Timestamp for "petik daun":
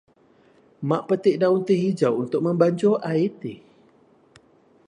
1.07-1.61